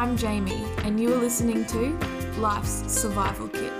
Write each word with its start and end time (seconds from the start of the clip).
I'm 0.00 0.16
Jamie, 0.16 0.64
and 0.78 0.98
you 0.98 1.12
are 1.12 1.18
listening 1.18 1.66
to 1.66 1.90
Life's 2.38 2.90
Survival 2.90 3.48
Kit, 3.48 3.70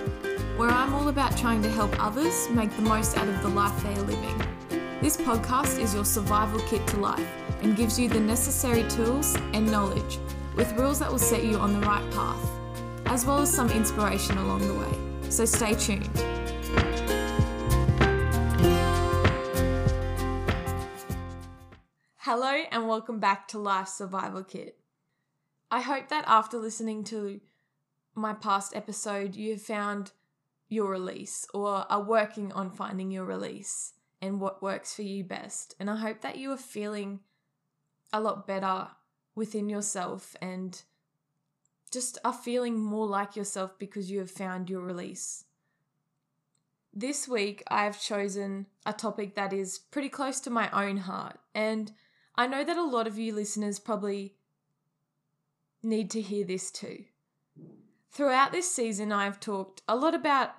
where 0.58 0.68
I'm 0.68 0.92
all 0.92 1.08
about 1.08 1.34
trying 1.34 1.62
to 1.62 1.70
help 1.70 1.98
others 1.98 2.46
make 2.50 2.70
the 2.76 2.82
most 2.82 3.16
out 3.16 3.26
of 3.26 3.40
the 3.40 3.48
life 3.48 3.72
they 3.82 3.94
are 3.94 4.02
living. 4.02 4.38
This 5.00 5.16
podcast 5.16 5.80
is 5.80 5.94
your 5.94 6.04
survival 6.04 6.60
kit 6.68 6.86
to 6.88 6.98
life 6.98 7.26
and 7.62 7.74
gives 7.74 7.98
you 7.98 8.06
the 8.06 8.20
necessary 8.20 8.86
tools 8.90 9.34
and 9.54 9.70
knowledge 9.70 10.18
with 10.56 10.70
rules 10.74 10.98
that 10.98 11.10
will 11.10 11.18
set 11.18 11.42
you 11.42 11.56
on 11.56 11.80
the 11.80 11.86
right 11.86 12.04
path, 12.10 12.50
as 13.06 13.24
well 13.24 13.38
as 13.38 13.50
some 13.50 13.70
inspiration 13.70 14.36
along 14.36 14.68
the 14.68 14.74
way. 14.74 15.30
So 15.30 15.46
stay 15.46 15.72
tuned. 15.72 16.10
Hello, 22.18 22.62
and 22.70 22.86
welcome 22.86 23.20
back 23.20 23.48
to 23.48 23.58
Life's 23.58 23.96
Survival 23.96 24.44
Kit. 24.44 24.79
I 25.70 25.80
hope 25.80 26.08
that 26.08 26.24
after 26.26 26.58
listening 26.58 27.04
to 27.04 27.40
my 28.14 28.32
past 28.32 28.74
episode, 28.74 29.36
you 29.36 29.52
have 29.52 29.62
found 29.62 30.12
your 30.68 30.90
release 30.90 31.46
or 31.54 31.86
are 31.90 32.02
working 32.02 32.52
on 32.52 32.70
finding 32.70 33.10
your 33.10 33.24
release 33.24 33.92
and 34.20 34.40
what 34.40 34.62
works 34.62 34.94
for 34.94 35.02
you 35.02 35.24
best. 35.24 35.74
And 35.78 35.88
I 35.88 35.96
hope 35.96 36.20
that 36.22 36.38
you 36.38 36.50
are 36.52 36.56
feeling 36.56 37.20
a 38.12 38.20
lot 38.20 38.46
better 38.46 38.88
within 39.34 39.68
yourself 39.68 40.36
and 40.42 40.82
just 41.90 42.18
are 42.24 42.32
feeling 42.32 42.78
more 42.78 43.06
like 43.06 43.36
yourself 43.36 43.78
because 43.78 44.10
you 44.10 44.18
have 44.18 44.30
found 44.30 44.70
your 44.70 44.82
release. 44.82 45.44
This 46.92 47.28
week, 47.28 47.62
I've 47.68 48.00
chosen 48.00 48.66
a 48.84 48.92
topic 48.92 49.36
that 49.36 49.52
is 49.52 49.78
pretty 49.78 50.08
close 50.08 50.40
to 50.40 50.50
my 50.50 50.68
own 50.70 50.96
heart, 50.96 51.38
and 51.54 51.92
I 52.34 52.48
know 52.48 52.64
that 52.64 52.76
a 52.76 52.82
lot 52.82 53.06
of 53.06 53.16
you 53.16 53.32
listeners 53.32 53.78
probably 53.78 54.34
need 55.82 56.10
to 56.10 56.20
hear 56.20 56.44
this 56.44 56.70
too. 56.70 57.04
Throughout 58.10 58.52
this 58.52 58.70
season, 58.70 59.12
I've 59.12 59.40
talked 59.40 59.82
a 59.88 59.96
lot 59.96 60.14
about 60.14 60.54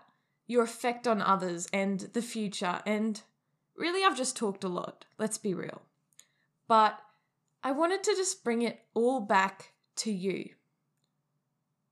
your 0.48 0.64
effect 0.64 1.08
on 1.08 1.22
others 1.22 1.68
and 1.72 2.00
the 2.14 2.22
future, 2.22 2.82
and 2.86 3.22
really, 3.76 4.04
I've 4.04 4.18
just 4.18 4.36
talked 4.36 4.64
a 4.64 4.70
lot, 4.70 5.06
let's 5.18 5.38
be 5.38 5.54
real. 5.54 5.82
But 6.68 7.00
I 7.64 7.72
wanted 7.72 8.04
to 8.04 8.16
just 8.16 8.44
bring 8.44 8.62
it 8.62 8.82
all 8.94 9.22
back 9.22 9.74
to 9.98 10.12
you. 10.12 10.50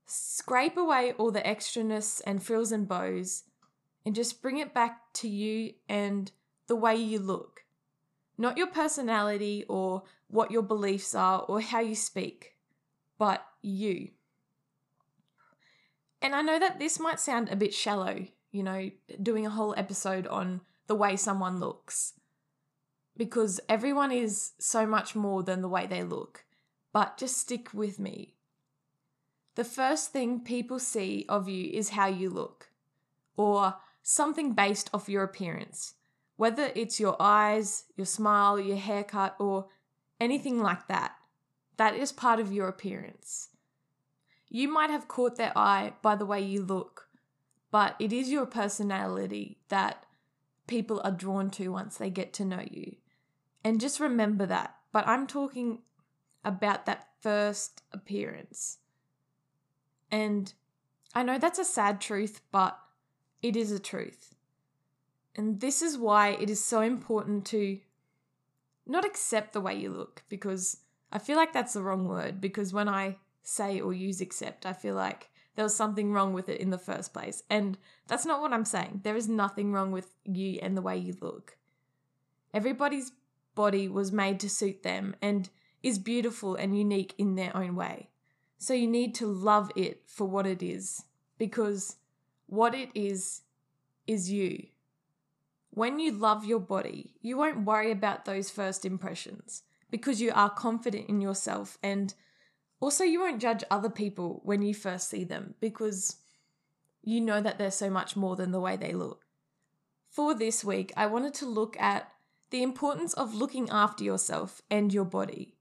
Scrape 0.06 0.76
away 0.76 1.12
all 1.12 1.30
the 1.30 1.40
extraness 1.40 2.20
and 2.26 2.42
frills 2.42 2.72
and 2.72 2.88
bows 2.88 3.44
and 4.04 4.14
just 4.14 4.42
bring 4.42 4.58
it 4.58 4.74
back 4.74 5.12
to 5.14 5.28
you 5.28 5.74
and 5.88 6.32
the 6.66 6.76
way 6.76 6.96
you 6.96 7.18
look. 7.18 7.64
Not 8.36 8.56
your 8.56 8.66
personality 8.68 9.64
or 9.68 10.02
what 10.28 10.50
your 10.50 10.62
beliefs 10.62 11.14
are 11.14 11.40
or 11.42 11.60
how 11.60 11.80
you 11.80 11.94
speak, 11.94 12.54
but 13.20 13.46
you. 13.60 14.08
And 16.22 16.34
I 16.34 16.40
know 16.40 16.58
that 16.58 16.78
this 16.78 16.98
might 16.98 17.20
sound 17.20 17.50
a 17.50 17.56
bit 17.56 17.74
shallow, 17.74 18.24
you 18.50 18.62
know, 18.62 18.90
doing 19.22 19.44
a 19.44 19.50
whole 19.50 19.74
episode 19.76 20.26
on 20.26 20.62
the 20.86 20.94
way 20.94 21.16
someone 21.16 21.60
looks 21.60 22.14
because 23.18 23.60
everyone 23.68 24.10
is 24.10 24.52
so 24.58 24.86
much 24.86 25.14
more 25.14 25.42
than 25.42 25.60
the 25.60 25.68
way 25.68 25.86
they 25.86 26.02
look. 26.02 26.46
But 26.94 27.18
just 27.18 27.36
stick 27.36 27.74
with 27.74 27.98
me. 27.98 28.36
The 29.54 29.64
first 29.64 30.12
thing 30.12 30.40
people 30.40 30.78
see 30.78 31.26
of 31.28 31.46
you 31.46 31.70
is 31.70 31.90
how 31.90 32.06
you 32.06 32.30
look, 32.30 32.70
or 33.36 33.74
something 34.02 34.54
based 34.54 34.88
off 34.94 35.10
your 35.10 35.24
appearance, 35.24 35.94
whether 36.36 36.70
it's 36.74 36.98
your 36.98 37.16
eyes, 37.20 37.84
your 37.96 38.06
smile, 38.06 38.58
your 38.58 38.78
haircut, 38.78 39.36
or 39.38 39.66
anything 40.18 40.62
like 40.62 40.88
that. 40.88 41.19
That 41.80 41.96
is 41.96 42.12
part 42.12 42.40
of 42.40 42.52
your 42.52 42.68
appearance. 42.68 43.48
You 44.50 44.70
might 44.70 44.90
have 44.90 45.08
caught 45.08 45.36
their 45.36 45.56
eye 45.56 45.94
by 46.02 46.14
the 46.14 46.26
way 46.26 46.38
you 46.38 46.62
look, 46.62 47.08
but 47.70 47.96
it 47.98 48.12
is 48.12 48.28
your 48.28 48.44
personality 48.44 49.56
that 49.70 50.04
people 50.66 51.00
are 51.02 51.10
drawn 51.10 51.48
to 51.52 51.68
once 51.68 51.96
they 51.96 52.10
get 52.10 52.34
to 52.34 52.44
know 52.44 52.62
you. 52.70 52.96
And 53.64 53.80
just 53.80 53.98
remember 53.98 54.44
that. 54.44 54.74
But 54.92 55.08
I'm 55.08 55.26
talking 55.26 55.78
about 56.44 56.84
that 56.84 57.08
first 57.22 57.80
appearance. 57.94 58.76
And 60.10 60.52
I 61.14 61.22
know 61.22 61.38
that's 61.38 61.58
a 61.58 61.64
sad 61.64 61.98
truth, 61.98 62.42
but 62.52 62.78
it 63.40 63.56
is 63.56 63.72
a 63.72 63.78
truth. 63.78 64.34
And 65.34 65.60
this 65.60 65.80
is 65.80 65.96
why 65.96 66.32
it 66.32 66.50
is 66.50 66.62
so 66.62 66.82
important 66.82 67.46
to 67.46 67.78
not 68.86 69.06
accept 69.06 69.54
the 69.54 69.62
way 69.62 69.76
you 69.76 69.88
look, 69.88 70.24
because 70.28 70.76
I 71.12 71.18
feel 71.18 71.36
like 71.36 71.52
that's 71.52 71.72
the 71.74 71.82
wrong 71.82 72.06
word. 72.06 72.40
Because 72.40 72.72
when 72.72 72.88
I 72.88 73.16
say 73.42 73.80
or 73.80 73.92
use 73.92 74.20
accept, 74.20 74.66
I 74.66 74.72
feel 74.72 74.94
like 74.94 75.30
there 75.56 75.64
was 75.64 75.74
something 75.74 76.12
wrong 76.12 76.32
with 76.32 76.48
it 76.48 76.60
in 76.60 76.70
the 76.70 76.78
first 76.78 77.12
place. 77.12 77.42
And 77.50 77.76
that's 78.06 78.26
not 78.26 78.40
what 78.40 78.52
I'm 78.52 78.64
saying. 78.64 79.00
There 79.02 79.16
is 79.16 79.28
nothing 79.28 79.72
wrong 79.72 79.92
with 79.92 80.14
you 80.24 80.58
and 80.62 80.76
the 80.76 80.82
way 80.82 80.96
you 80.96 81.16
look. 81.20 81.56
Everybody's 82.54 83.12
body 83.54 83.88
was 83.88 84.12
made 84.12 84.40
to 84.40 84.50
suit 84.50 84.82
them 84.82 85.14
and 85.20 85.48
is 85.82 85.98
beautiful 85.98 86.54
and 86.54 86.76
unique 86.76 87.14
in 87.18 87.34
their 87.34 87.56
own 87.56 87.74
way. 87.74 88.08
So 88.58 88.74
you 88.74 88.86
need 88.86 89.14
to 89.16 89.26
love 89.26 89.70
it 89.74 90.02
for 90.06 90.26
what 90.26 90.46
it 90.46 90.62
is 90.62 91.04
because 91.38 91.96
what 92.46 92.74
it 92.74 92.90
is 92.94 93.42
is 94.06 94.30
you. 94.30 94.66
When 95.70 95.98
you 95.98 96.12
love 96.12 96.44
your 96.44 96.58
body, 96.60 97.14
you 97.22 97.36
won't 97.36 97.64
worry 97.64 97.90
about 97.90 98.24
those 98.24 98.50
first 98.50 98.84
impressions 98.84 99.62
because 99.90 100.20
you 100.20 100.32
are 100.34 100.50
confident 100.50 101.08
in 101.08 101.20
yourself 101.20 101.78
and 101.82 102.14
also 102.80 103.04
you 103.04 103.20
won't 103.20 103.40
judge 103.42 103.64
other 103.70 103.90
people 103.90 104.40
when 104.44 104.62
you 104.62 104.74
first 104.74 105.08
see 105.08 105.24
them 105.24 105.54
because 105.60 106.16
you 107.02 107.20
know 107.20 107.40
that 107.40 107.58
they're 107.58 107.70
so 107.70 107.90
much 107.90 108.16
more 108.16 108.36
than 108.36 108.52
the 108.52 108.60
way 108.60 108.76
they 108.76 108.92
look. 108.92 109.24
For 110.10 110.34
this 110.34 110.64
week, 110.64 110.92
I 110.96 111.06
wanted 111.06 111.34
to 111.34 111.46
look 111.46 111.78
at 111.80 112.10
the 112.50 112.62
importance 112.62 113.14
of 113.14 113.34
looking 113.34 113.70
after 113.70 114.02
yourself 114.02 114.60
and 114.70 114.92
your 114.92 115.04
body. 115.04 115.54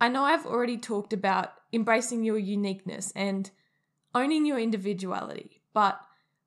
I 0.00 0.08
know 0.08 0.24
I've 0.24 0.46
already 0.46 0.76
talked 0.76 1.12
about 1.12 1.54
embracing 1.72 2.24
your 2.24 2.38
uniqueness 2.38 3.12
and 3.16 3.50
owning 4.14 4.46
your 4.46 4.58
individuality, 4.58 5.62
but 5.72 6.00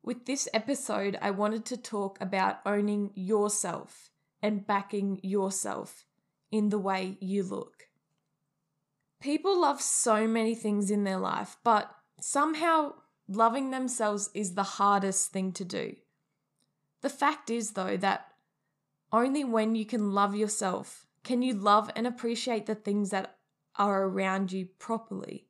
with 0.03 0.25
this 0.25 0.47
episode, 0.53 1.17
I 1.21 1.31
wanted 1.31 1.65
to 1.65 1.77
talk 1.77 2.19
about 2.21 2.59
owning 2.65 3.11
yourself 3.13 4.09
and 4.41 4.65
backing 4.65 5.19
yourself 5.21 6.05
in 6.51 6.69
the 6.69 6.79
way 6.79 7.17
you 7.19 7.43
look. 7.43 7.87
People 9.19 9.61
love 9.61 9.81
so 9.81 10.27
many 10.27 10.55
things 10.55 10.91
in 10.91 11.03
their 11.03 11.19
life, 11.19 11.57
but 11.63 11.93
somehow 12.19 12.93
loving 13.27 13.71
themselves 13.71 14.29
is 14.33 14.55
the 14.55 14.63
hardest 14.63 15.31
thing 15.31 15.51
to 15.53 15.63
do. 15.63 15.95
The 17.01 17.09
fact 17.09 17.49
is, 17.49 17.71
though, 17.71 17.97
that 17.97 18.27
only 19.11 19.43
when 19.43 19.75
you 19.75 19.85
can 19.85 20.11
love 20.11 20.35
yourself 20.35 21.05
can 21.23 21.41
you 21.41 21.53
love 21.53 21.89
and 21.95 22.07
appreciate 22.07 22.65
the 22.65 22.75
things 22.75 23.11
that 23.11 23.37
are 23.75 24.03
around 24.03 24.51
you 24.51 24.67
properly. 24.79 25.47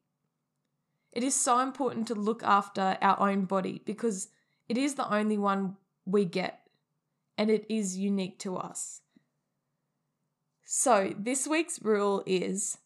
It 1.12 1.24
is 1.24 1.36
so 1.36 1.60
important 1.60 2.08
to 2.08 2.16
look 2.16 2.44
after 2.44 2.98
our 3.02 3.20
own 3.20 3.46
body 3.46 3.82
because 3.86 4.30
it 4.70 4.78
is 4.78 4.96
the 4.96 5.14
only 5.14 5.38
one 5.38 5.78
we 6.06 6.26
get 6.26 6.68
and 7.38 7.50
it 7.50 7.66
is 7.70 7.98
unique 7.98 8.40
to 8.40 8.58
us. 8.58 9.01
So, 10.74 11.14
this 11.20 11.50
week's 11.50 11.82
rule 11.82 12.24
is 12.26 12.78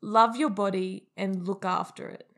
love 0.00 0.34
your 0.34 0.50
body 0.50 1.06
and 1.16 1.46
look 1.46 1.64
after 1.64 2.08
it. 2.08 2.28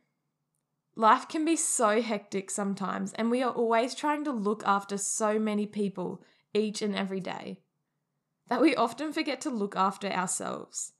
Life 0.95 1.27
can 1.27 1.43
be 1.47 1.57
so 1.57 2.03
hectic 2.03 2.51
sometimes, 2.51 3.15
and 3.15 3.31
we 3.31 3.43
are 3.43 3.51
always 3.51 3.95
trying 3.95 4.25
to 4.25 4.31
look 4.31 4.63
after 4.67 4.99
so 4.99 5.39
many 5.39 5.65
people 5.65 6.23
each 6.53 6.83
and 6.83 6.95
every 6.95 7.19
day 7.19 7.61
that 8.49 8.61
we 8.61 8.77
often 8.77 9.15
forget 9.15 9.41
to 9.41 9.49
look 9.49 9.75
after 9.75 10.09
ourselves. 10.09 10.93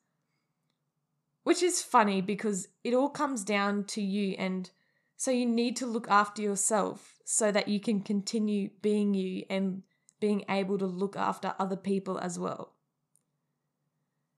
Which 1.43 1.63
is 1.63 1.83
funny 1.83 2.23
because 2.23 2.69
it 2.85 2.95
all 2.95 3.11
comes 3.11 3.45
down 3.45 3.85
to 3.89 4.01
you, 4.01 4.35
and 4.39 4.71
so 5.19 5.31
you 5.31 5.45
need 5.45 5.77
to 5.77 5.87
look 5.87 6.09
after 6.09 6.41
yourself 6.41 7.19
so 7.27 7.53
that 7.53 7.69
you 7.69 7.81
can 7.81 8.01
continue 8.01 8.71
being 8.81 9.13
you 9.13 9.45
and 9.51 9.83
being 10.21 10.43
able 10.49 10.79
to 10.79 10.87
look 10.87 11.19
after 11.19 11.55
other 11.59 11.77
people 11.77 12.17
as 12.19 12.39
well. 12.39 12.74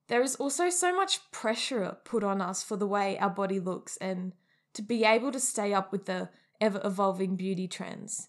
There 0.09 0.23
is 0.23 0.37
also 0.37 0.71
so 0.71 0.95
much 0.95 1.31
pressure 1.31 1.97
put 2.05 2.23
on 2.23 2.41
us 2.41 2.63
for 2.63 2.77
the 2.77 2.87
way 2.87 3.19
our 3.19 3.31
body 3.31 3.59
looks 3.59 3.97
and 3.97 4.33
to 4.75 4.83
be 4.83 5.05
able 5.05 5.33
to 5.33 5.41
stay 5.41 5.75
up 5.75 5.91
with 5.91 6.07
the 6.07 6.29
ever 6.61 6.81
evolving 6.85 7.37
beauty 7.37 7.67
trends 7.67 8.29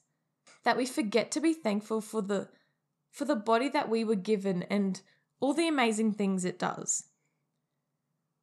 that 0.64 0.78
we 0.78 0.86
forget 0.86 1.32
to 1.32 1.40
be 1.40 1.54
thankful 1.54 2.02
for 2.02 2.22
the 2.22 2.50
for 3.10 3.26
the 3.26 3.36
body 3.36 3.70
that 3.70 3.90
we 3.90 4.04
were 4.04 4.16
given 4.16 4.64
and 4.64 5.02
all 5.40 5.54
the 5.54 5.68
amazing 5.68 6.12
things 6.12 6.44
it 6.44 6.60
does. 6.60 7.06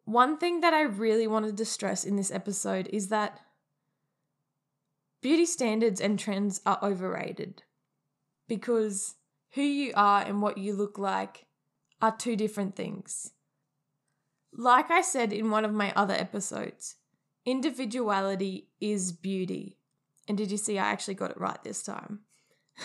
One 0.05 0.39
thing 0.39 0.61
that 0.61 0.73
I 0.73 0.83
really 0.83 1.27
wanted 1.27 1.57
to 1.57 1.65
stress 1.65 2.05
in 2.05 2.17
this 2.17 2.31
episode 2.31 2.89
is 2.93 3.09
that 3.09 3.41
beauty 5.21 5.47
standards 5.47 6.01
and 6.01 6.19
trends 6.19 6.61
are 6.65 6.79
overrated 6.83 7.63
because 8.49 9.15
who 9.53 9.63
you 9.63 9.93
are 9.95 10.23
and 10.23 10.43
what 10.43 10.59
you 10.59 10.75
look 10.75 10.99
like 10.99 11.47
are 12.01 12.17
two 12.17 12.37
different 12.37 12.77
things. 12.77 13.33
Like 14.53 14.91
I 14.91 15.01
said 15.01 15.33
in 15.33 15.51
one 15.51 15.65
of 15.65 15.73
my 15.73 15.93
other 15.97 16.15
episodes, 16.15 16.97
individuality 17.45 18.69
is 18.81 19.13
beauty. 19.13 19.79
And 20.29 20.39
did 20.39 20.51
you 20.51 20.57
see 20.57 20.79
I 20.79 20.91
actually 20.91 21.15
got 21.15 21.31
it 21.31 21.41
right 21.41 21.63
this 21.63 21.83
time? 21.83 22.21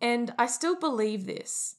and 0.00 0.32
I 0.38 0.46
still 0.46 0.78
believe 0.78 1.26
this. 1.26 1.76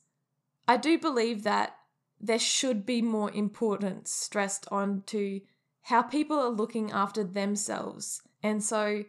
I 0.67 0.77
do 0.77 0.97
believe 0.97 1.43
that 1.43 1.75
there 2.19 2.39
should 2.39 2.85
be 2.85 3.01
more 3.01 3.31
importance 3.31 4.11
stressed 4.11 4.65
on 4.71 5.03
to 5.07 5.41
how 5.83 6.01
people 6.01 6.39
are 6.39 6.49
looking 6.49 6.91
after 6.91 7.23
themselves. 7.23 8.21
And 8.41 8.63
so 8.63 9.03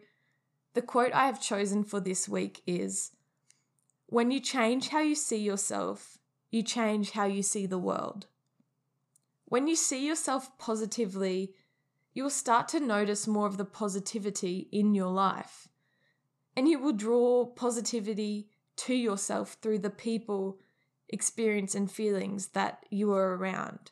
the 0.73 0.81
quote 0.81 1.13
I 1.13 1.27
have 1.27 1.41
chosen 1.41 1.85
for 1.85 2.01
this 2.01 2.27
week 2.27 2.61
is 2.67 3.11
When 4.07 4.31
you 4.31 4.39
change 4.39 4.89
how 4.89 5.01
you 5.01 5.15
see 5.15 5.37
yourself, 5.37 6.19
you 6.51 6.61
change 6.63 7.11
how 7.11 7.25
you 7.25 7.41
see 7.41 7.65
the 7.65 7.77
world. 7.77 8.27
When 9.45 9.67
you 9.67 9.75
see 9.75 10.05
yourself 10.05 10.57
positively, 10.57 11.53
you 12.13 12.23
will 12.23 12.29
start 12.29 12.67
to 12.69 12.79
notice 12.79 13.27
more 13.27 13.47
of 13.47 13.57
the 13.57 13.65
positivity 13.65 14.69
in 14.71 14.95
your 14.95 15.11
life. 15.11 15.67
And 16.55 16.67
you 16.67 16.79
will 16.79 16.93
draw 16.93 17.45
positivity 17.45 18.47
to 18.77 18.93
yourself 18.93 19.57
through 19.61 19.79
the 19.79 19.89
people, 19.89 20.59
experience, 21.09 21.75
and 21.75 21.91
feelings 21.91 22.47
that 22.47 22.85
you 22.89 23.11
are 23.11 23.35
around. 23.35 23.91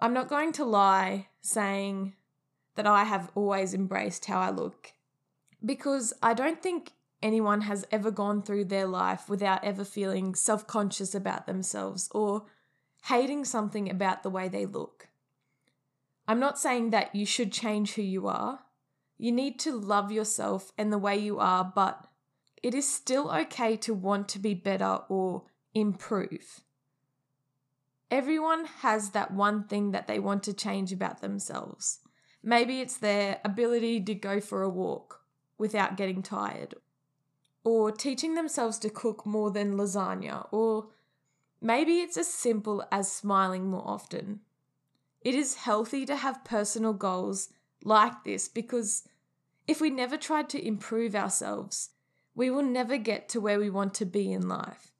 I'm 0.00 0.14
not 0.14 0.28
going 0.28 0.52
to 0.52 0.64
lie 0.64 1.28
saying 1.40 2.14
that 2.76 2.86
I 2.86 3.04
have 3.04 3.30
always 3.34 3.74
embraced 3.74 4.26
how 4.26 4.40
I 4.40 4.50
look 4.50 4.92
because 5.64 6.12
I 6.22 6.34
don't 6.34 6.62
think 6.62 6.92
anyone 7.22 7.62
has 7.62 7.86
ever 7.90 8.10
gone 8.10 8.42
through 8.42 8.64
their 8.66 8.86
life 8.86 9.28
without 9.28 9.64
ever 9.64 9.84
feeling 9.84 10.34
self 10.34 10.66
conscious 10.66 11.14
about 11.14 11.46
themselves 11.46 12.08
or 12.12 12.46
hating 13.04 13.44
something 13.44 13.90
about 13.90 14.22
the 14.22 14.30
way 14.30 14.48
they 14.48 14.66
look. 14.66 15.08
I'm 16.28 16.40
not 16.40 16.58
saying 16.58 16.90
that 16.90 17.14
you 17.14 17.26
should 17.26 17.52
change 17.52 17.94
who 17.94 18.02
you 18.02 18.28
are. 18.28 18.60
You 19.18 19.32
need 19.32 19.58
to 19.60 19.72
love 19.72 20.12
yourself 20.12 20.72
and 20.78 20.92
the 20.92 20.98
way 20.98 21.16
you 21.18 21.38
are, 21.38 21.64
but 21.74 22.06
it 22.62 22.74
is 22.74 22.90
still 22.90 23.30
okay 23.30 23.76
to 23.78 23.94
want 23.94 24.28
to 24.30 24.38
be 24.38 24.54
better 24.54 25.00
or 25.08 25.44
improve. 25.74 26.60
Everyone 28.10 28.64
has 28.64 29.10
that 29.10 29.32
one 29.32 29.64
thing 29.64 29.92
that 29.92 30.06
they 30.08 30.18
want 30.18 30.42
to 30.44 30.52
change 30.52 30.92
about 30.92 31.20
themselves. 31.20 32.00
Maybe 32.42 32.80
it's 32.80 32.96
their 32.96 33.40
ability 33.44 34.00
to 34.04 34.14
go 34.14 34.40
for 34.40 34.62
a 34.62 34.68
walk 34.68 35.20
without 35.58 35.96
getting 35.96 36.22
tired, 36.22 36.74
or 37.64 37.92
teaching 37.92 38.34
themselves 38.34 38.78
to 38.78 38.90
cook 38.90 39.26
more 39.26 39.50
than 39.50 39.76
lasagna, 39.76 40.46
or 40.50 40.88
maybe 41.60 42.00
it's 42.00 42.16
as 42.16 42.28
simple 42.28 42.84
as 42.90 43.10
smiling 43.10 43.68
more 43.68 43.86
often. 43.86 44.40
It 45.20 45.34
is 45.34 45.56
healthy 45.56 46.06
to 46.06 46.16
have 46.16 46.44
personal 46.44 46.94
goals 46.94 47.50
like 47.84 48.24
this 48.24 48.48
because 48.48 49.04
if 49.66 49.80
we 49.80 49.90
never 49.90 50.16
tried 50.16 50.48
to 50.50 50.66
improve 50.66 51.14
ourselves, 51.14 51.90
we 52.34 52.50
will 52.50 52.62
never 52.62 52.96
get 52.96 53.28
to 53.30 53.40
where 53.40 53.58
we 53.58 53.68
want 53.68 53.92
to 53.94 54.06
be 54.06 54.32
in 54.32 54.48
life. 54.48 54.92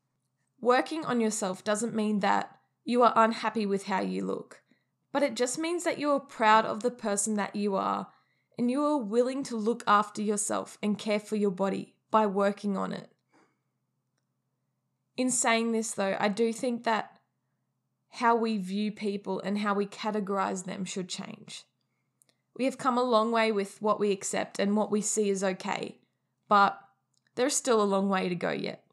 Working 0.61 1.07
on 1.07 1.21
yourself 1.21 1.65
doesn't 1.65 1.95
mean 1.95 2.21
that 2.21 2.59
you 2.85 3.03
are 3.03 3.15
unhappy 3.17 3.65
with 3.65 3.85
how 3.85 4.01
you 4.01 4.25
look, 4.25 4.63
but 5.13 5.23
it 5.23 5.35
just 5.35 5.59
means 5.59 5.85
that 5.85 5.99
you 5.99 6.11
are 6.11 6.21
proud 6.21 6.67
of 6.67 6.83
the 6.83 6.91
person 6.91 7.35
that 7.37 7.57
you 7.57 7.75
are 7.75 8.09
and 8.59 8.71
you 8.71 8.85
are 8.85 8.99
willing 8.99 9.43
to 9.45 9.57
look 9.57 9.83
after 9.87 10.21
yourself 10.21 10.77
and 10.83 10.99
care 10.99 11.21
for 11.21 11.37
your 11.37 11.51
body 11.51 11.95
by 12.11 12.27
working 12.27 12.77
on 12.77 12.93
it. 12.93 13.11
In 15.17 15.31
saying 15.31 15.73
this, 15.73 15.93
though, 15.93 16.17
I 16.19 16.29
do 16.29 16.53
think 16.53 16.85
that 16.85 17.19
how 18.15 18.35
we 18.35 18.59
view 18.59 18.91
people 18.91 19.41
and 19.41 19.59
how 19.59 19.75
we 19.75 19.87
categorize 19.87 20.65
them 20.65 20.85
should 20.85 21.09
change. 21.09 21.65
We 22.57 22.65
have 22.65 22.79
come 22.79 22.99
a 22.99 23.03
long 23.03 23.31
way 23.31 23.53
with 23.53 23.81
what 23.81 24.01
we 24.01 24.11
accept 24.11 24.59
and 24.59 24.77
what 24.77 24.91
we 24.91 25.01
see 25.01 25.31
as 25.31 25.45
okay, 25.45 25.99
but 26.49 26.81
there's 27.37 27.55
still 27.55 27.81
a 27.81 27.85
long 27.85 28.09
way 28.09 28.29
to 28.29 28.35
go 28.35 28.51
yet. 28.51 28.85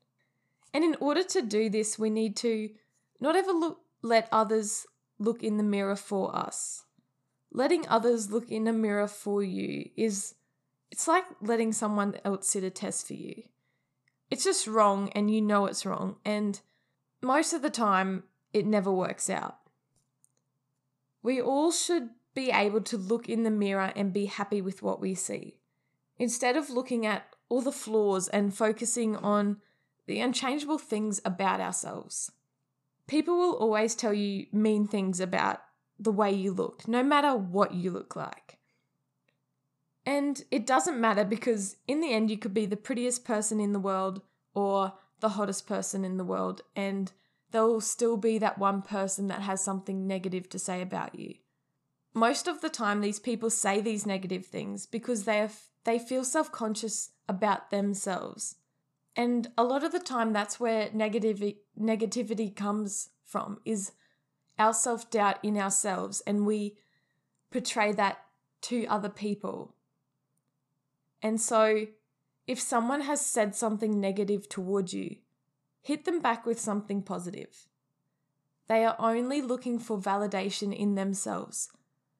And 0.74 0.84
in 0.84 0.96
order 1.00 1.24
to 1.24 1.42
do 1.42 1.70
this, 1.70 1.98
we 1.98 2.10
need 2.10 2.36
to 2.38 2.70
not 3.20 3.36
ever 3.36 3.52
look, 3.52 3.80
let 4.02 4.28
others 4.32 4.86
look 5.18 5.44
in 5.44 5.58
the 5.58 5.64
mirror 5.64 5.96
for 5.96 6.36
us 6.36 6.84
letting 7.52 7.88
others 7.88 8.32
look 8.32 8.50
in 8.50 8.68
a 8.68 8.74
mirror 8.74 9.08
for 9.08 9.44
you 9.44 9.90
is 9.96 10.36
it's 10.92 11.08
like 11.08 11.26
letting 11.42 11.74
someone 11.74 12.16
else 12.24 12.50
sit 12.50 12.64
a 12.64 12.70
test 12.70 13.08
for 13.08 13.14
you. 13.14 13.44
It's 14.30 14.44
just 14.44 14.68
wrong 14.68 15.10
and 15.14 15.32
you 15.32 15.42
know 15.42 15.66
it's 15.66 15.86
wrong 15.86 16.18
and 16.26 16.60
most 17.22 17.54
of 17.54 17.62
the 17.62 17.70
time 17.70 18.24
it 18.54 18.66
never 18.66 18.92
works 18.92 19.30
out. 19.30 19.58
We 21.24 21.42
all 21.42 21.72
should 21.72 22.10
be 22.34 22.52
able 22.52 22.82
to 22.82 22.98
look 22.98 23.28
in 23.28 23.44
the 23.44 23.52
mirror 23.52 23.92
and 23.96 24.14
be 24.14 24.26
happy 24.26 24.62
with 24.62 24.84
what 24.84 25.02
we 25.02 25.16
see. 25.16 25.60
Instead 26.18 26.56
of 26.56 26.70
looking 26.70 27.06
at 27.06 27.28
all 27.50 27.62
the 27.62 27.72
flaws 27.72 28.28
and 28.28 28.54
focusing 28.54 29.16
on 29.16 29.58
the 30.06 30.20
unchangeable 30.20 30.78
things 30.78 31.22
about 31.26 31.60
ourselves. 31.60 32.32
People 33.08 33.38
will 33.38 33.56
always 33.56 33.96
tell 33.96 34.14
you 34.14 34.48
mean 34.52 34.88
things 34.88 35.20
about 35.20 35.62
the 36.00 36.12
way 36.12 36.32
you 36.32 36.52
look, 36.52 36.88
no 36.88 37.04
matter 37.04 37.36
what 37.36 37.74
you 37.74 37.92
look 37.92 38.16
like. 38.16 38.57
And 40.08 40.42
it 40.52 40.66
doesn't 40.66 41.02
matter 41.02 41.26
because 41.26 41.76
in 41.86 42.00
the 42.00 42.14
end, 42.14 42.32
you 42.32 42.38
could 42.38 42.54
be 42.54 42.66
the 42.66 42.78
prettiest 42.78 43.26
person 43.26 43.60
in 43.60 43.74
the 43.74 43.80
world 43.80 44.22
or 44.54 44.94
the 45.20 45.30
hottest 45.30 45.68
person 45.68 46.06
in 46.06 46.16
the 46.16 46.24
world, 46.24 46.62
and 46.78 47.12
there 47.52 47.66
will 47.66 47.82
still 47.82 48.16
be 48.16 48.38
that 48.38 48.58
one 48.58 48.82
person 48.82 49.28
that 49.28 49.42
has 49.42 49.62
something 49.62 50.08
negative 50.08 50.48
to 50.48 50.60
say 50.60 50.82
about 50.82 51.20
you. 51.20 51.36
Most 52.14 52.48
of 52.48 52.62
the 52.62 52.70
time, 52.70 53.02
these 53.02 53.20
people 53.20 53.50
say 53.50 53.82
these 53.82 54.06
negative 54.06 54.46
things 54.46 54.86
because 54.86 55.26
they, 55.26 55.40
have, 55.40 55.60
they 55.84 56.00
feel 56.00 56.24
self 56.24 56.54
conscious 56.54 57.10
about 57.28 57.70
themselves. 57.70 58.56
And 59.14 59.50
a 59.58 59.64
lot 59.66 59.84
of 59.84 59.92
the 59.92 60.00
time, 60.00 60.32
that's 60.32 60.58
where 60.58 60.88
negativity, 60.90 61.58
negativity 61.78 62.56
comes 62.56 63.10
from, 63.26 63.60
is 63.66 63.92
our 64.58 64.74
self 64.74 65.10
doubt 65.12 65.40
in 65.44 65.58
ourselves 65.58 66.22
and 66.22 66.46
we 66.46 66.78
portray 67.52 67.92
that 67.92 68.20
to 68.62 68.86
other 68.86 69.10
people. 69.10 69.74
And 71.28 71.42
so, 71.42 71.88
if 72.48 72.58
someone 72.58 73.02
has 73.02 73.20
said 73.20 73.54
something 73.54 74.00
negative 74.00 74.48
towards 74.48 74.94
you, 74.94 75.18
hit 75.82 76.06
them 76.06 76.22
back 76.22 76.46
with 76.46 76.58
something 76.58 77.02
positive. 77.02 77.68
They 78.70 78.86
are 78.86 78.96
only 78.98 79.42
looking 79.42 79.78
for 79.78 79.98
validation 79.98 80.74
in 80.74 80.96
themselves. 80.96 81.70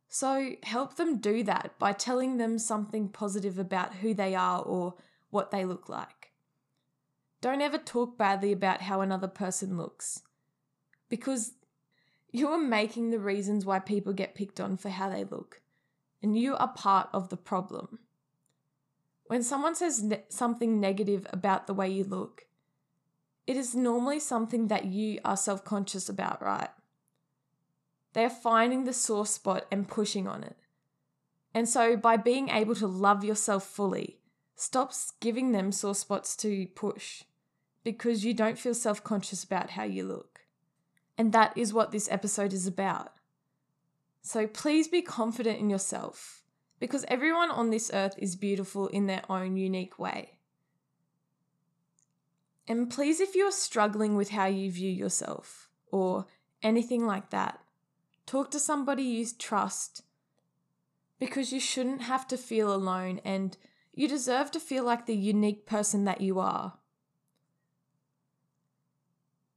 So, 0.10 0.56
help 0.62 0.98
them 0.98 1.20
do 1.20 1.42
that 1.44 1.80
by 1.80 1.94
telling 1.94 2.36
them 2.36 2.60
something 2.60 3.08
positive 3.08 3.58
about 3.58 3.96
who 3.96 4.14
they 4.14 4.36
are 4.36 4.62
or 4.62 4.96
what 5.30 5.52
they 5.52 5.64
look 5.64 5.88
like. 5.88 6.34
Don't 7.40 7.62
ever 7.62 7.78
talk 7.78 8.18
badly 8.18 8.52
about 8.52 8.82
how 8.82 9.00
another 9.00 9.30
person 9.30 9.78
looks 9.78 10.22
because 11.08 11.54
you 12.34 12.50
are 12.50 12.58
making 12.58 13.12
the 13.12 13.20
reasons 13.20 13.66
why 13.66 13.80
people 13.80 14.12
get 14.12 14.36
picked 14.36 14.60
on 14.60 14.76
for 14.76 14.90
how 14.90 15.08
they 15.08 15.24
look, 15.24 15.62
and 16.22 16.38
you 16.38 16.58
are 16.58 16.74
part 16.74 17.08
of 17.14 17.30
the 17.30 17.38
problem. 17.38 18.00
When 19.28 19.44
someone 19.44 19.76
says 19.76 20.04
ne- 20.04 20.24
something 20.30 20.80
negative 20.80 21.28
about 21.32 21.68
the 21.68 21.74
way 21.74 21.90
you 21.90 22.04
look, 22.04 22.48
it 23.46 23.56
is 23.56 23.76
normally 23.76 24.20
something 24.20 24.68
that 24.68 24.86
you 24.86 25.20
are 25.24 25.38
self 25.38 25.64
conscious 25.64 26.10
about, 26.10 26.42
right? 26.42 26.70
They 28.14 28.26
are 28.26 28.30
finding 28.30 28.84
the 28.84 28.94
sore 28.94 29.26
spot 29.26 29.66
and 29.72 29.88
pushing 29.88 30.28
on 30.28 30.44
it. 30.44 30.58
And 31.54 31.68
so, 31.68 31.96
by 31.96 32.18
being 32.18 32.50
able 32.50 32.76
to 32.76 32.88
love 32.88 33.24
yourself 33.24 33.66
fully, 33.66 34.20
stops 34.56 35.14
giving 35.20 35.52
them 35.52 35.72
sore 35.72 35.96
spots 35.96 36.36
to 36.38 36.68
push 36.68 37.24
because 37.84 38.26
you 38.26 38.34
don't 38.34 38.58
feel 38.58 38.74
self 38.74 39.04
conscious 39.04 39.44
about 39.44 39.72
how 39.72 39.84
you 39.84 40.04
look. 40.04 40.42
And 41.18 41.32
that 41.34 41.58
is 41.58 41.74
what 41.74 41.92
this 41.92 42.10
episode 42.12 42.54
is 42.54 42.68
about. 42.68 43.14
So 44.22 44.46
please 44.46 44.88
be 44.88 45.02
confident 45.02 45.60
in 45.60 45.70
yourself 45.70 46.44
because 46.80 47.06
everyone 47.08 47.52
on 47.52 47.70
this 47.70 47.92
earth 47.94 48.16
is 48.18 48.36
beautiful 48.36 48.88
in 48.88 49.08
their 49.08 49.24
own 49.30 49.58
unique 49.58 49.98
way. 49.98 50.38
And 52.68 52.90
please, 52.90 53.20
if 53.20 53.36
you're 53.36 53.52
struggling 53.52 54.16
with 54.16 54.32
how 54.32 54.46
you 54.48 54.72
view 54.72 54.92
yourself 54.92 55.70
or 55.92 56.26
anything 56.62 57.06
like 57.06 57.30
that, 57.30 57.60
talk 58.26 58.52
to 58.52 58.60
somebody 58.60 59.04
you 59.04 59.26
trust 59.38 60.04
because 61.20 61.52
you 61.52 61.60
shouldn't 61.60 62.02
have 62.02 62.28
to 62.28 62.38
feel 62.38 62.74
alone 62.74 63.22
and 63.24 63.58
you 63.94 64.08
deserve 64.08 64.52
to 64.52 64.60
feel 64.60 64.84
like 64.84 65.06
the 65.06 65.16
unique 65.16 65.66
person 65.66 66.04
that 66.04 66.22
you 66.22 66.40
are. 66.40 66.74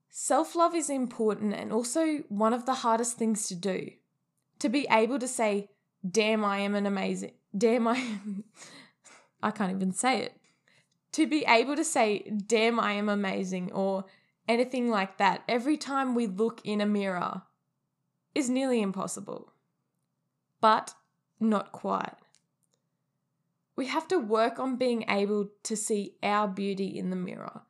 Self 0.08 0.54
love 0.54 0.74
is 0.74 0.88
important 0.88 1.54
and 1.54 1.72
also 1.72 2.18
one 2.28 2.52
of 2.52 2.64
the 2.64 2.74
hardest 2.74 3.16
things 3.16 3.46
to 3.48 3.54
do. 3.54 3.90
To 4.60 4.68
be 4.68 4.86
able 4.90 5.18
to 5.18 5.28
say, 5.28 5.70
damn, 6.08 6.44
I 6.44 6.58
am 6.58 6.74
an 6.74 6.86
amazing, 6.86 7.32
damn, 7.56 7.88
I 7.88 7.96
am, 7.96 8.44
I 9.42 9.50
can't 9.50 9.72
even 9.72 9.92
say 9.92 10.22
it. 10.22 10.36
To 11.12 11.26
be 11.26 11.44
able 11.48 11.74
to 11.76 11.84
say, 11.84 12.30
damn, 12.46 12.78
I 12.78 12.92
am 12.92 13.08
amazing, 13.08 13.72
or 13.72 14.04
anything 14.48 14.90
like 14.90 15.18
that 15.18 15.42
every 15.48 15.76
time 15.76 16.14
we 16.14 16.26
look 16.26 16.60
in 16.64 16.80
a 16.80 16.86
mirror 16.86 17.42
is 18.34 18.48
nearly 18.50 18.80
impossible. 18.80 19.52
but 20.60 20.94
not 21.40 21.72
quite. 21.72 22.14
We 23.76 23.86
have 23.86 24.06
to 24.08 24.18
work 24.18 24.58
on 24.58 24.76
being 24.76 25.04
able 25.08 25.48
to 25.62 25.76
see 25.76 26.16
our 26.22 26.46
beauty 26.46 26.98
in 26.98 27.10
the 27.10 27.16
mirror 27.16 27.62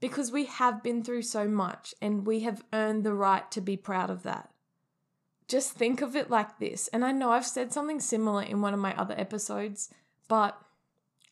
because 0.00 0.30
we 0.30 0.44
have 0.44 0.82
been 0.82 1.02
through 1.02 1.22
so 1.22 1.48
much 1.48 1.94
and 2.00 2.26
we 2.26 2.40
have 2.40 2.64
earned 2.72 3.02
the 3.02 3.14
right 3.14 3.50
to 3.50 3.60
be 3.60 3.76
proud 3.76 4.10
of 4.10 4.22
that. 4.22 4.50
Just 5.48 5.72
think 5.72 6.02
of 6.02 6.16
it 6.16 6.30
like 6.30 6.58
this. 6.58 6.88
And 6.88 7.04
I 7.04 7.12
know 7.12 7.30
I've 7.30 7.46
said 7.46 7.72
something 7.72 8.00
similar 8.00 8.42
in 8.42 8.60
one 8.60 8.74
of 8.74 8.80
my 8.80 8.96
other 8.96 9.14
episodes, 9.16 9.90
but 10.28 10.58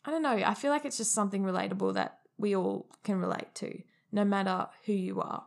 I 0.05 0.11
don't 0.11 0.21
know. 0.21 0.41
I 0.45 0.53
feel 0.53 0.71
like 0.71 0.85
it's 0.85 0.97
just 0.97 1.11
something 1.11 1.43
relatable 1.43 1.93
that 1.95 2.19
we 2.37 2.55
all 2.55 2.87
can 3.03 3.19
relate 3.19 3.53
to, 3.55 3.81
no 4.11 4.23
matter 4.23 4.67
who 4.85 4.93
you 4.93 5.21
are. 5.21 5.45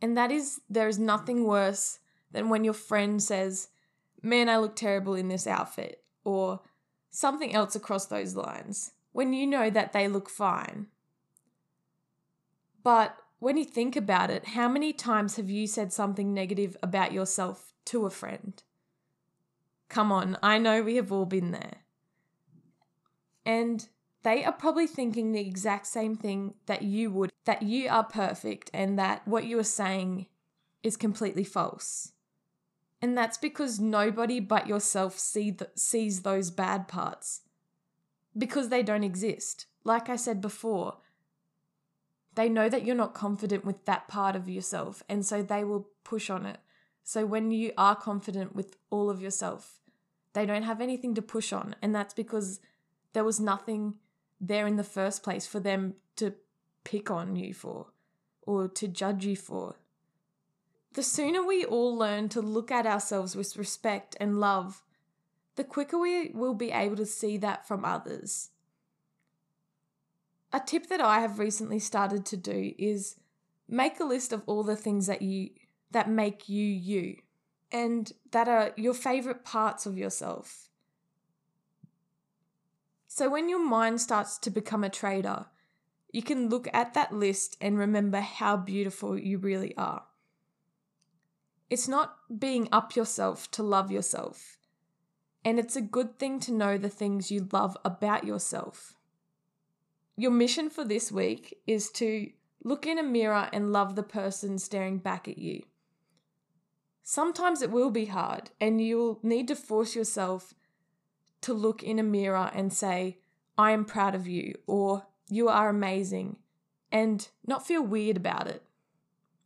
And 0.00 0.16
that 0.16 0.30
is, 0.30 0.60
there 0.70 0.88
is 0.88 0.98
nothing 0.98 1.44
worse 1.44 1.98
than 2.30 2.48
when 2.48 2.64
your 2.64 2.74
friend 2.74 3.22
says, 3.22 3.68
Man, 4.22 4.48
I 4.48 4.58
look 4.58 4.76
terrible 4.76 5.14
in 5.14 5.28
this 5.28 5.46
outfit, 5.46 6.02
or 6.24 6.60
something 7.10 7.54
else 7.54 7.76
across 7.76 8.06
those 8.06 8.34
lines 8.34 8.92
when 9.12 9.32
you 9.32 9.46
know 9.46 9.70
that 9.70 9.92
they 9.92 10.08
look 10.08 10.28
fine. 10.28 10.88
But 12.82 13.16
when 13.38 13.56
you 13.56 13.64
think 13.64 13.96
about 13.96 14.30
it, 14.30 14.48
how 14.48 14.68
many 14.68 14.92
times 14.92 15.36
have 15.36 15.50
you 15.50 15.66
said 15.66 15.92
something 15.92 16.32
negative 16.32 16.76
about 16.82 17.12
yourself 17.12 17.74
to 17.86 18.06
a 18.06 18.10
friend? 18.10 18.62
Come 19.88 20.10
on, 20.10 20.36
I 20.42 20.58
know 20.58 20.82
we 20.82 20.96
have 20.96 21.12
all 21.12 21.26
been 21.26 21.52
there. 21.52 21.78
And 23.44 23.86
they 24.22 24.44
are 24.44 24.52
probably 24.52 24.86
thinking 24.86 25.30
the 25.30 25.40
exact 25.40 25.86
same 25.86 26.16
thing 26.16 26.54
that 26.66 26.82
you 26.82 27.10
would 27.12 27.30
that 27.44 27.62
you 27.62 27.88
are 27.88 28.02
perfect 28.02 28.70
and 28.74 28.98
that 28.98 29.26
what 29.28 29.44
you 29.44 29.56
are 29.58 29.64
saying 29.64 30.26
is 30.82 30.96
completely 30.96 31.44
false. 31.44 32.12
And 33.00 33.16
that's 33.16 33.38
because 33.38 33.78
nobody 33.78 34.40
but 34.40 34.66
yourself 34.66 35.16
see 35.18 35.52
th- 35.52 35.70
sees 35.76 36.22
those 36.22 36.50
bad 36.50 36.88
parts 36.88 37.42
because 38.36 38.68
they 38.68 38.82
don't 38.82 39.04
exist. 39.04 39.66
Like 39.84 40.08
I 40.08 40.16
said 40.16 40.40
before, 40.40 40.96
they 42.36 42.48
know 42.48 42.68
that 42.68 42.84
you're 42.84 42.94
not 42.94 43.14
confident 43.14 43.64
with 43.64 43.84
that 43.86 44.06
part 44.08 44.36
of 44.36 44.48
yourself, 44.48 45.02
and 45.08 45.26
so 45.26 45.42
they 45.42 45.64
will 45.64 45.88
push 46.04 46.30
on 46.30 46.46
it. 46.46 46.58
So 47.02 47.26
when 47.26 47.50
you 47.50 47.72
are 47.76 47.96
confident 47.96 48.54
with 48.54 48.76
all 48.90 49.10
of 49.10 49.20
yourself, 49.20 49.80
they 50.34 50.46
don't 50.46 50.62
have 50.62 50.80
anything 50.80 51.14
to 51.14 51.22
push 51.22 51.52
on, 51.52 51.74
and 51.82 51.94
that's 51.94 52.14
because 52.14 52.60
there 53.14 53.24
was 53.24 53.40
nothing 53.40 53.94
there 54.38 54.66
in 54.66 54.76
the 54.76 54.84
first 54.84 55.22
place 55.22 55.46
for 55.46 55.60
them 55.60 55.94
to 56.16 56.34
pick 56.84 57.10
on 57.10 57.36
you 57.36 57.54
for 57.54 57.86
or 58.42 58.68
to 58.68 58.86
judge 58.86 59.24
you 59.24 59.34
for. 59.34 59.76
The 60.92 61.02
sooner 61.02 61.42
we 61.42 61.64
all 61.64 61.96
learn 61.96 62.28
to 62.30 62.40
look 62.40 62.70
at 62.70 62.86
ourselves 62.86 63.34
with 63.34 63.56
respect 63.56 64.14
and 64.20 64.38
love, 64.38 64.82
the 65.56 65.64
quicker 65.64 65.98
we 65.98 66.30
will 66.34 66.54
be 66.54 66.70
able 66.70 66.96
to 66.96 67.06
see 67.06 67.38
that 67.38 67.66
from 67.66 67.84
others. 67.84 68.50
A 70.56 70.60
tip 70.60 70.86
that 70.86 71.02
I 71.02 71.20
have 71.20 71.38
recently 71.38 71.78
started 71.78 72.24
to 72.24 72.36
do 72.38 72.72
is 72.78 73.16
make 73.68 74.00
a 74.00 74.04
list 74.04 74.32
of 74.32 74.42
all 74.46 74.62
the 74.62 74.74
things 74.74 75.06
that 75.06 75.20
you 75.20 75.50
that 75.90 76.08
make 76.08 76.48
you 76.48 76.64
you 76.64 77.16
and 77.70 78.10
that 78.30 78.48
are 78.48 78.72
your 78.74 78.94
favorite 78.94 79.44
parts 79.44 79.84
of 79.84 79.98
yourself. 79.98 80.70
So 83.06 83.28
when 83.28 83.50
your 83.50 83.62
mind 83.62 84.00
starts 84.00 84.38
to 84.38 84.50
become 84.50 84.82
a 84.82 84.88
trader, 84.88 85.44
you 86.10 86.22
can 86.22 86.48
look 86.48 86.68
at 86.72 86.94
that 86.94 87.12
list 87.12 87.58
and 87.60 87.76
remember 87.76 88.20
how 88.20 88.56
beautiful 88.56 89.18
you 89.18 89.36
really 89.36 89.76
are. 89.76 90.04
It's 91.68 91.86
not 91.86 92.16
being 92.38 92.66
up 92.72 92.96
yourself 92.96 93.50
to 93.50 93.62
love 93.62 93.90
yourself. 93.90 94.56
And 95.44 95.58
it's 95.58 95.76
a 95.76 95.82
good 95.82 96.18
thing 96.18 96.40
to 96.40 96.52
know 96.52 96.78
the 96.78 96.88
things 96.88 97.30
you 97.30 97.46
love 97.52 97.76
about 97.84 98.24
yourself. 98.24 98.95
Your 100.16 100.30
mission 100.30 100.70
for 100.70 100.84
this 100.84 101.12
week 101.12 101.58
is 101.66 101.90
to 101.92 102.30
look 102.64 102.86
in 102.86 102.98
a 102.98 103.02
mirror 103.02 103.48
and 103.52 103.72
love 103.72 103.94
the 103.94 104.02
person 104.02 104.58
staring 104.58 104.98
back 104.98 105.28
at 105.28 105.38
you. 105.38 105.62
Sometimes 107.02 107.62
it 107.62 107.70
will 107.70 107.90
be 107.90 108.06
hard, 108.06 108.50
and 108.60 108.80
you'll 108.80 109.20
need 109.22 109.46
to 109.48 109.54
force 109.54 109.94
yourself 109.94 110.54
to 111.42 111.52
look 111.52 111.82
in 111.82 111.98
a 111.98 112.02
mirror 112.02 112.50
and 112.52 112.72
say, 112.72 113.18
I 113.58 113.70
am 113.70 113.84
proud 113.84 114.14
of 114.14 114.26
you, 114.26 114.54
or 114.66 115.06
you 115.28 115.48
are 115.48 115.68
amazing, 115.68 116.38
and 116.90 117.28
not 117.46 117.66
feel 117.66 117.82
weird 117.82 118.16
about 118.16 118.48
it. 118.48 118.62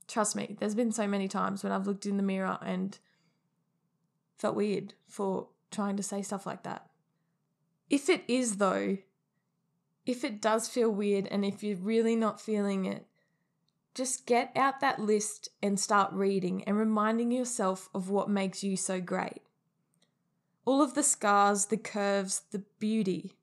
Trust 0.09 0.35
me, 0.35 0.57
there's 0.59 0.75
been 0.75 0.93
so 0.93 1.07
many 1.07 1.29
times 1.29 1.63
when 1.63 1.73
I've 1.73 1.87
looked 1.87 2.07
in 2.07 2.17
the 2.17 2.23
mirror 2.23 2.59
and 2.63 2.99
felt 4.39 4.57
weird 4.57 4.95
for 5.07 5.49
trying 5.71 5.97
to 5.97 6.03
say 6.03 6.23
stuff 6.23 6.47
like 6.47 6.63
that. 6.63 6.89
If 7.91 8.09
it 8.09 8.25
is, 8.27 8.57
though, 8.57 8.99
if 10.11 10.25
it 10.25 10.41
does 10.41 10.69
feel 10.69 10.91
weird 10.91 11.27
and 11.29 11.45
if 11.45 11.63
you're 11.63 11.77
really 11.77 12.17
not 12.17 12.41
feeling 12.41 12.85
it, 12.85 13.07
just 13.95 14.27
get 14.27 14.53
out 14.57 14.81
that 14.81 14.99
list 14.99 15.49
and 15.63 15.79
start 15.79 16.13
reading 16.13 16.65
and 16.65 16.77
reminding 16.77 17.31
yourself 17.31 17.89
of 17.95 18.11
what 18.11 18.31
makes 18.31 18.63
you 18.63 18.77
so 18.77 19.01
great. 19.01 19.43
All 20.65 20.83
of 20.83 20.95
the 20.95 21.03
scars, 21.03 21.67
the 21.67 21.77
curves, 21.77 22.43
the 22.51 22.63
beauty. 22.79 23.37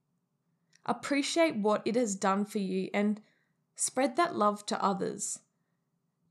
Appreciate 0.85 1.57
what 1.57 1.81
it 1.85 1.95
has 1.95 2.15
done 2.15 2.45
for 2.45 2.59
you 2.59 2.89
and 2.93 3.21
spread 3.75 4.15
that 4.15 4.35
love 4.35 4.65
to 4.67 4.83
others. 4.83 5.39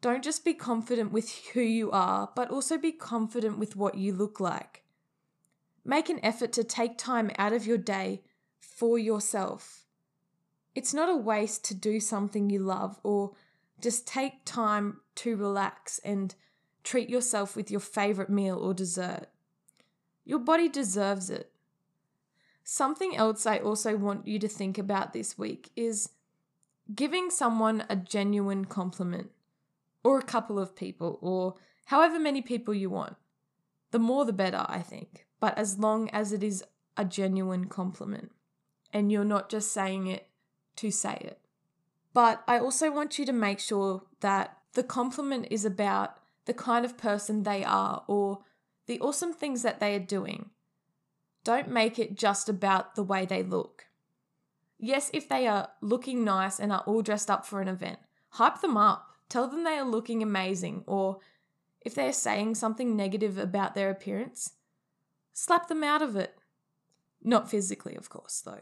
Don't 0.00 0.24
just 0.24 0.44
be 0.44 0.54
confident 0.54 1.12
with 1.12 1.30
who 1.54 1.60
you 1.60 1.90
are, 1.90 2.30
but 2.34 2.50
also 2.50 2.78
be 2.78 2.92
confident 2.92 3.58
with 3.58 3.76
what 3.76 3.96
you 3.96 4.12
look 4.12 4.40
like. 4.40 4.82
Make 5.84 6.08
an 6.08 6.20
effort 6.24 6.52
to 6.54 6.64
take 6.64 6.98
time 6.98 7.30
out 7.38 7.52
of 7.52 7.66
your 7.66 7.78
day 7.78 8.22
for 8.58 8.98
yourself. 8.98 9.85
It's 10.76 10.92
not 10.92 11.08
a 11.08 11.16
waste 11.16 11.64
to 11.64 11.74
do 11.74 11.98
something 12.00 12.50
you 12.50 12.58
love 12.58 13.00
or 13.02 13.32
just 13.80 14.06
take 14.06 14.44
time 14.44 15.00
to 15.16 15.34
relax 15.34 15.98
and 16.04 16.34
treat 16.84 17.08
yourself 17.08 17.56
with 17.56 17.70
your 17.70 17.80
favorite 17.80 18.28
meal 18.28 18.58
or 18.58 18.74
dessert. 18.74 19.28
Your 20.26 20.38
body 20.38 20.68
deserves 20.68 21.30
it. 21.30 21.50
Something 22.62 23.16
else 23.16 23.46
I 23.46 23.56
also 23.56 23.96
want 23.96 24.28
you 24.28 24.38
to 24.38 24.48
think 24.48 24.76
about 24.76 25.14
this 25.14 25.38
week 25.38 25.70
is 25.76 26.10
giving 26.94 27.30
someone 27.30 27.84
a 27.88 27.96
genuine 27.96 28.66
compliment 28.66 29.30
or 30.04 30.18
a 30.18 30.22
couple 30.22 30.58
of 30.58 30.76
people, 30.76 31.18
or 31.22 31.54
however 31.86 32.18
many 32.18 32.42
people 32.42 32.74
you 32.74 32.90
want. 32.90 33.16
The 33.92 33.98
more 33.98 34.26
the 34.26 34.32
better, 34.32 34.66
I 34.68 34.80
think, 34.80 35.26
but 35.40 35.56
as 35.56 35.78
long 35.78 36.10
as 36.10 36.32
it 36.32 36.42
is 36.42 36.62
a 36.98 37.04
genuine 37.06 37.64
compliment 37.64 38.30
and 38.92 39.10
you're 39.10 39.24
not 39.24 39.48
just 39.48 39.72
saying 39.72 40.06
it 40.06 40.28
to 40.76 40.90
say 40.90 41.18
it. 41.20 41.40
But 42.12 42.42
I 42.48 42.58
also 42.58 42.90
want 42.90 43.18
you 43.18 43.26
to 43.26 43.32
make 43.32 43.60
sure 43.60 44.02
that 44.20 44.56
the 44.74 44.82
compliment 44.82 45.48
is 45.50 45.64
about 45.64 46.18
the 46.46 46.54
kind 46.54 46.84
of 46.84 46.96
person 46.96 47.42
they 47.42 47.64
are 47.64 48.04
or 48.06 48.38
the 48.86 49.00
awesome 49.00 49.32
things 49.32 49.62
that 49.62 49.80
they 49.80 49.94
are 49.94 50.00
doing. 50.00 50.50
Don't 51.44 51.68
make 51.68 51.98
it 51.98 52.16
just 52.16 52.48
about 52.48 52.94
the 52.94 53.02
way 53.02 53.26
they 53.26 53.42
look. 53.42 53.86
Yes, 54.78 55.10
if 55.12 55.28
they 55.28 55.46
are 55.46 55.70
looking 55.80 56.24
nice 56.24 56.58
and 56.58 56.72
are 56.72 56.84
all 56.86 57.02
dressed 57.02 57.30
up 57.30 57.46
for 57.46 57.60
an 57.60 57.68
event, 57.68 57.98
hype 58.30 58.60
them 58.60 58.76
up. 58.76 59.10
Tell 59.28 59.48
them 59.48 59.64
they 59.64 59.78
are 59.78 59.88
looking 59.88 60.22
amazing, 60.22 60.84
or 60.86 61.18
if 61.80 61.94
they 61.94 62.08
are 62.08 62.12
saying 62.12 62.54
something 62.54 62.96
negative 62.96 63.38
about 63.38 63.74
their 63.74 63.90
appearance, 63.90 64.52
slap 65.32 65.68
them 65.68 65.82
out 65.82 66.02
of 66.02 66.16
it. 66.16 66.36
Not 67.22 67.50
physically, 67.50 67.96
of 67.96 68.08
course, 68.08 68.40
though. 68.44 68.60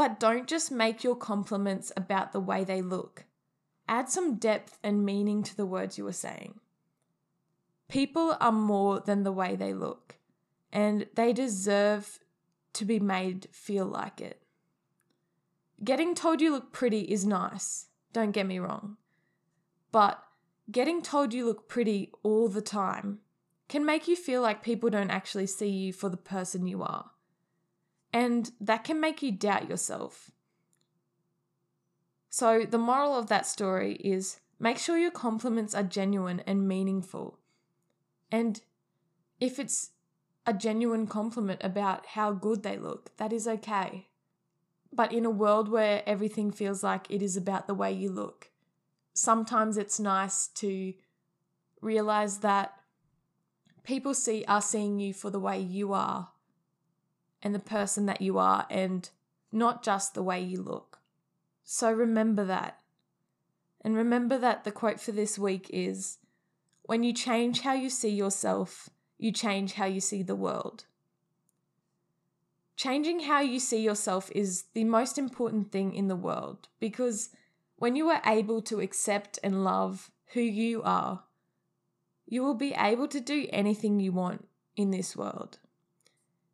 But 0.00 0.18
don't 0.18 0.46
just 0.46 0.72
make 0.72 1.04
your 1.04 1.14
compliments 1.14 1.92
about 1.94 2.32
the 2.32 2.40
way 2.40 2.64
they 2.64 2.80
look. 2.80 3.26
Add 3.86 4.08
some 4.08 4.36
depth 4.36 4.78
and 4.82 5.04
meaning 5.04 5.42
to 5.42 5.54
the 5.54 5.66
words 5.66 5.98
you 5.98 6.06
are 6.06 6.12
saying. 6.12 6.58
People 7.86 8.34
are 8.40 8.50
more 8.50 9.00
than 9.00 9.24
the 9.24 9.30
way 9.30 9.56
they 9.56 9.74
look, 9.74 10.16
and 10.72 11.06
they 11.16 11.34
deserve 11.34 12.18
to 12.72 12.86
be 12.86 12.98
made 12.98 13.48
feel 13.52 13.84
like 13.84 14.22
it. 14.22 14.40
Getting 15.84 16.14
told 16.14 16.40
you 16.40 16.50
look 16.50 16.72
pretty 16.72 17.00
is 17.00 17.26
nice, 17.26 17.88
don't 18.14 18.32
get 18.32 18.46
me 18.46 18.58
wrong. 18.58 18.96
But 19.92 20.18
getting 20.70 21.02
told 21.02 21.34
you 21.34 21.44
look 21.44 21.68
pretty 21.68 22.10
all 22.22 22.48
the 22.48 22.62
time 22.62 23.18
can 23.68 23.84
make 23.84 24.08
you 24.08 24.16
feel 24.16 24.40
like 24.40 24.62
people 24.62 24.88
don't 24.88 25.10
actually 25.10 25.46
see 25.46 25.68
you 25.68 25.92
for 25.92 26.08
the 26.08 26.16
person 26.16 26.66
you 26.66 26.82
are. 26.82 27.10
And 28.12 28.50
that 28.60 28.84
can 28.84 29.00
make 29.00 29.22
you 29.22 29.32
doubt 29.32 29.68
yourself. 29.68 30.30
So, 32.28 32.64
the 32.64 32.78
moral 32.78 33.16
of 33.16 33.28
that 33.28 33.46
story 33.46 33.94
is 33.94 34.40
make 34.58 34.78
sure 34.78 34.96
your 34.96 35.10
compliments 35.10 35.74
are 35.74 35.82
genuine 35.82 36.42
and 36.46 36.66
meaningful. 36.66 37.38
And 38.30 38.60
if 39.40 39.58
it's 39.58 39.90
a 40.46 40.52
genuine 40.52 41.06
compliment 41.06 41.60
about 41.62 42.06
how 42.06 42.32
good 42.32 42.62
they 42.62 42.78
look, 42.78 43.16
that 43.16 43.32
is 43.32 43.46
okay. 43.46 44.08
But 44.92 45.12
in 45.12 45.24
a 45.24 45.30
world 45.30 45.68
where 45.68 46.02
everything 46.06 46.50
feels 46.50 46.82
like 46.82 47.10
it 47.10 47.22
is 47.22 47.36
about 47.36 47.66
the 47.66 47.74
way 47.74 47.92
you 47.92 48.10
look, 48.10 48.50
sometimes 49.12 49.76
it's 49.76 50.00
nice 50.00 50.48
to 50.48 50.94
realize 51.80 52.38
that 52.38 52.74
people 53.82 54.14
see 54.14 54.44
are 54.46 54.62
seeing 54.62 54.98
you 54.98 55.14
for 55.14 55.30
the 55.30 55.40
way 55.40 55.60
you 55.60 55.92
are 55.92 56.28
and 57.42 57.54
the 57.54 57.58
person 57.58 58.06
that 58.06 58.20
you 58.20 58.38
are 58.38 58.66
and 58.70 59.10
not 59.52 59.82
just 59.82 60.14
the 60.14 60.22
way 60.22 60.40
you 60.40 60.62
look. 60.62 60.98
So 61.64 61.90
remember 61.90 62.44
that. 62.44 62.78
And 63.82 63.96
remember 63.96 64.38
that 64.38 64.64
the 64.64 64.72
quote 64.72 65.00
for 65.00 65.12
this 65.12 65.38
week 65.38 65.70
is 65.72 66.18
when 66.82 67.02
you 67.02 67.12
change 67.12 67.60
how 67.60 67.72
you 67.72 67.88
see 67.88 68.10
yourself, 68.10 68.90
you 69.18 69.32
change 69.32 69.74
how 69.74 69.86
you 69.86 70.00
see 70.00 70.22
the 70.22 70.34
world. 70.34 70.84
Changing 72.76 73.20
how 73.20 73.40
you 73.40 73.60
see 73.60 73.80
yourself 73.82 74.30
is 74.34 74.64
the 74.74 74.84
most 74.84 75.18
important 75.18 75.70
thing 75.70 75.94
in 75.94 76.08
the 76.08 76.16
world 76.16 76.68
because 76.78 77.30
when 77.76 77.96
you 77.96 78.08
are 78.08 78.22
able 78.26 78.62
to 78.62 78.80
accept 78.80 79.38
and 79.42 79.64
love 79.64 80.10
who 80.32 80.40
you 80.40 80.82
are, 80.82 81.24
you 82.26 82.42
will 82.42 82.54
be 82.54 82.74
able 82.74 83.08
to 83.08 83.20
do 83.20 83.46
anything 83.50 84.00
you 84.00 84.12
want 84.12 84.48
in 84.76 84.90
this 84.90 85.16
world. 85.16 85.58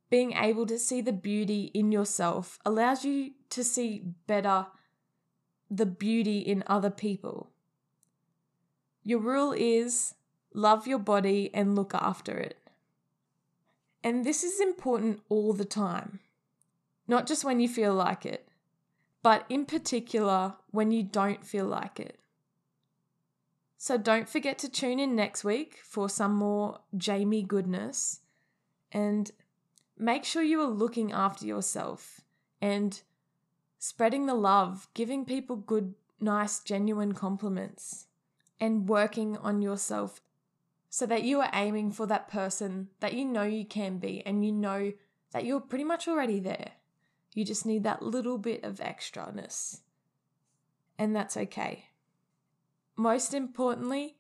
Being 0.09 0.33
able 0.33 0.67
to 0.67 0.79
see 0.79 1.01
the 1.01 1.13
beauty 1.13 1.71
in 1.75 1.91
yourself 1.91 2.59
allows 2.65 3.05
you 3.05 3.33
to 3.51 3.65
see 3.65 4.03
better 4.27 4.67
the 5.71 5.87
beauty 5.87 6.39
in 6.39 6.63
other 6.67 6.91
people. 6.91 7.51
Your 9.03 9.19
rule 9.19 9.53
is 9.53 10.15
love 10.55 10.87
your 10.87 10.99
body 10.99 11.51
and 11.53 11.75
look 11.75 11.95
after 11.95 12.37
it. 12.39 12.59
And 14.03 14.25
this 14.25 14.45
is 14.45 14.61
important 14.61 15.23
all 15.29 15.53
the 15.53 15.65
time, 15.65 16.21
not 17.09 17.27
just 17.27 17.45
when 17.45 17.59
you 17.59 17.69
feel 17.69 17.93
like 17.93 18.25
it, 18.25 18.49
but 19.23 19.45
in 19.49 19.67
particular 19.67 20.55
when 20.71 20.93
you 20.93 21.03
don't 21.03 21.45
feel 21.45 21.67
like 21.67 21.99
it. 21.99 22.19
So 23.77 23.99
don't 23.99 24.29
forget 24.29 24.59
to 24.59 24.69
tune 24.69 25.01
in 25.01 25.17
next 25.17 25.45
week 25.45 25.81
for 25.85 26.09
some 26.09 26.35
more 26.35 26.79
Jamie 26.97 27.43
goodness 27.43 28.21
and 28.93 29.31
make 29.99 30.25
sure 30.25 30.43
you 30.43 30.61
are 30.61 30.69
looking 30.69 31.13
after 31.13 31.47
yourself 31.47 32.21
and 32.61 33.01
spreading 33.79 34.27
the 34.27 34.35
love, 34.35 34.89
giving 34.95 35.25
people 35.25 35.57
good, 35.57 35.95
nice, 36.21 36.61
genuine 36.61 37.13
compliments, 37.13 38.07
and 38.61 38.89
working 38.89 39.37
on 39.39 39.63
yourself 39.63 40.21
so 40.89 41.07
that 41.07 41.25
you 41.25 41.41
are 41.41 41.51
aiming 41.53 41.93
for 41.93 42.07
that 42.07 42.29
person 42.29 42.89
that 43.01 43.13
you 43.13 43.25
know 43.25 43.43
you 43.43 43.65
can 43.65 43.99
be 43.99 44.23
and 44.25 44.45
you 44.45 44.53
know 44.53 44.93
that 45.33 45.45
you're 45.45 45.61
pretty 45.61 45.85
much 45.85 46.09
already 46.09 46.41
there. 46.41 46.73
You 47.35 47.45
just 47.45 47.67
need 47.67 47.85
that 47.85 48.03
little 48.03 48.39
bit 48.39 48.65
of 48.65 48.77
extraness. 48.77 49.81
And 50.99 51.15
that's 51.15 51.37
okay. 51.37 51.91
Most 52.97 53.35
importantly, 53.35 54.17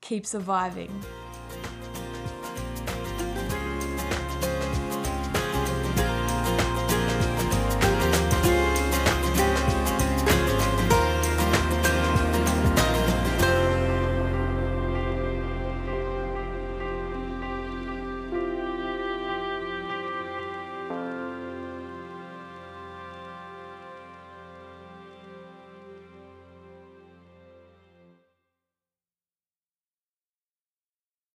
keep 0.00 0.26
surviving. 0.26 0.90